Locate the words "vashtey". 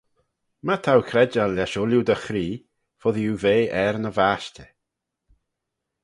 4.17-4.71